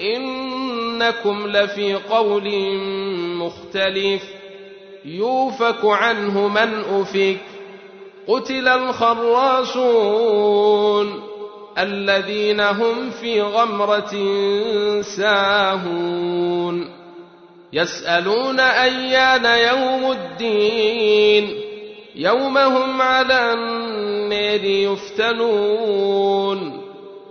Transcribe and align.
إنكم 0.00 1.46
لفي 1.46 1.94
قول 1.94 2.52
مختلف 3.36 4.22
يوفك 5.04 5.84
عنه 5.84 6.48
من 6.48 6.82
افك 7.00 7.38
قتل 8.28 8.68
الخراصون 8.68 10.06
الذين 11.78 12.60
هم 12.60 13.10
في 13.10 13.42
غمرة 13.42 14.12
ساهون 15.02 16.90
يسألون 17.72 18.60
أيان 18.60 19.44
يوم 19.44 20.12
الدين 20.12 21.60
يوم 22.14 22.58
هم 22.58 23.02
على 23.02 23.52
النار 23.52 24.64
يفتنون 24.64 26.06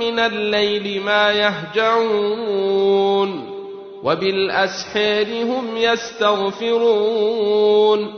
من 0.00 0.18
الليل 0.18 1.02
ما 1.02 1.30
يهجعون 1.32 2.74
وبالأسحار 4.02 5.26
هم 5.42 5.76
يستغفرون 6.84 8.14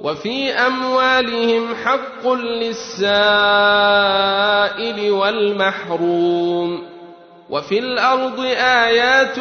وفي 0.00 0.52
أموالهم 0.52 1.74
حق 1.84 2.28
للسائل 2.32 3.10
والمحروم 5.10 6.82
وفي 7.50 7.78
الأرض 7.78 8.40
آيات 8.58 9.38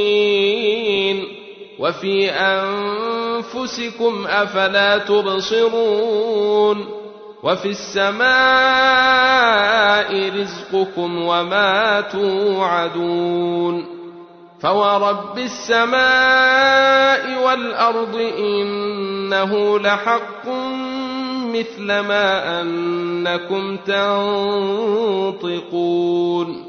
للموقنين 0.00 1.24
وفي 1.78 2.30
أنفسكم 2.30 4.26
أفلا 4.26 4.98
تبصرون 4.98 6.99
وفي 7.42 7.68
السماء 7.68 8.30
رزقكم 10.40 11.22
وما 11.22 12.00
توعدون 12.00 13.86
فورب 14.60 15.38
السماء 15.38 17.44
والأرض 17.44 18.16
إنه 18.38 19.78
لحق 19.78 20.48
مثل 21.54 21.86
ما 21.86 22.60
أنكم 22.60 23.76
تنطقون 25.36 26.64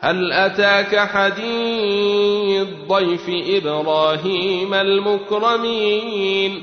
هل 0.00 0.32
أتاك 0.32 0.98
حديث 0.98 2.66
ضيف 2.88 3.26
إبراهيم 3.28 4.74
المكرمين 4.74 6.62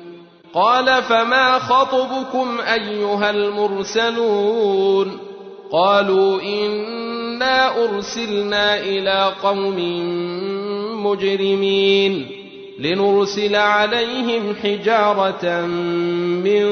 قال 0.53 1.03
فما 1.03 1.59
خطبكم 1.59 2.57
أيها 2.73 3.29
المرسلون 3.29 5.17
قالوا 5.71 6.41
إنا 6.41 7.83
أرسلنا 7.83 8.79
إلى 8.79 9.33
قوم 9.43 9.77
مجرمين 11.05 12.27
لنرسل 12.79 13.55
عليهم 13.55 14.55
حجارة 14.63 15.65
من 16.45 16.65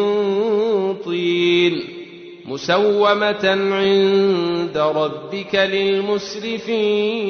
طين 1.06 1.84
مسومة 2.46 3.46
عند 3.72 4.78
ربك 4.78 5.56
للمسرفين 6.50 7.30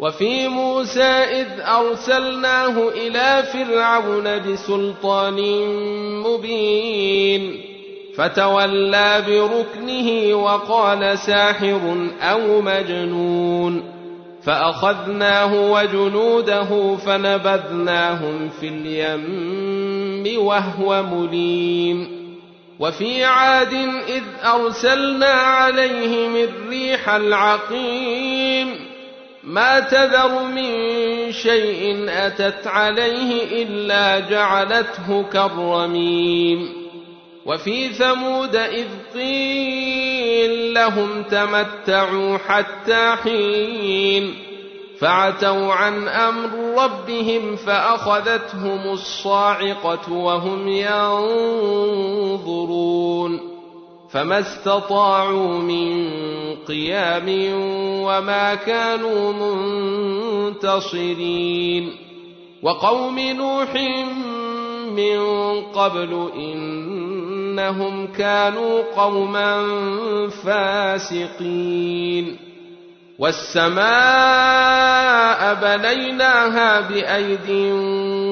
وفي 0.00 0.48
موسى 0.48 1.02
إذ 1.02 1.46
أرسلناه 1.60 2.88
إلى 2.88 3.42
فرعون 3.52 4.52
بسلطان 4.52 5.40
مبين. 6.22 7.60
فتولى 8.16 9.22
بركنه 9.26 10.34
وقال 10.34 11.18
ساحر 11.18 12.08
أو 12.22 12.60
مجنون. 12.60 13.94
فأخذناه 14.42 15.70
وجنوده 15.70 16.96
فنبذناهم 16.96 18.50
في 18.60 18.68
اليم 18.68 20.44
وهو 20.46 21.02
مليم. 21.02 22.24
وفي 22.80 23.24
عاد 23.24 23.72
إذ 24.08 24.22
أرسلنا 24.44 25.32
عليهم 25.32 26.36
الريح 26.36 27.08
العقيم 27.08 28.33
ما 29.46 29.80
تذر 29.80 30.42
من 30.42 30.72
شيء 31.32 32.06
أتت 32.08 32.66
عليه 32.66 33.62
إلا 33.62 34.30
جعلته 34.30 35.24
كالرميم. 35.32 36.84
وفي 37.46 37.88
ثمود 37.88 38.56
إذ 38.56 38.86
قيل 39.14 40.74
لهم 40.74 41.22
تمتعوا 41.22 42.38
حتى 42.38 43.16
حين 43.22 44.34
فعتوا 45.00 45.72
عن 45.72 46.08
أمر 46.08 46.82
ربهم 46.84 47.56
فأخذتهم 47.56 48.92
الصاعقة 48.92 50.12
وهم 50.12 50.68
ينظرون. 50.68 52.34
فما 54.14 54.38
استطاعوا 54.38 55.58
من 55.58 56.10
قيام 56.68 57.26
وما 58.02 58.54
كانوا 58.54 59.32
منتصرين 60.52 61.92
وقوم 62.62 63.18
نوح 63.18 63.74
من 64.90 65.20
قبل 65.62 66.30
انهم 66.36 68.06
كانوا 68.06 68.82
قوما 68.96 69.66
فاسقين 70.44 72.36
والسماء 73.18 73.84
بنيناها 75.54 76.80
بايد 76.80 77.50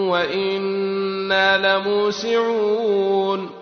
وأنا 0.08 1.76
لموسعون 1.78 3.61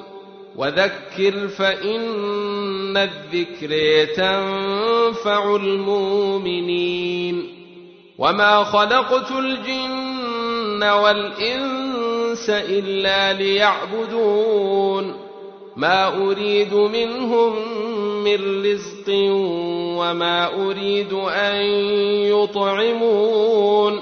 وذكر 0.61 1.47
فإن 1.47 2.97
الذكر 2.97 4.05
تنفع 4.15 5.55
المؤمنين. 5.55 7.47
وما 8.17 8.63
خلقت 8.63 9.31
الجن 9.31 10.83
والإنس 10.83 12.49
إلا 12.49 13.33
ليعبدون. 13.33 15.15
ما 15.75 16.27
أريد 16.27 16.73
منهم 16.73 17.53
من 18.23 18.65
رزق 18.65 19.05
وما 19.99 20.67
أريد 20.67 21.13
أن 21.13 21.55
يطعمون. 22.25 24.01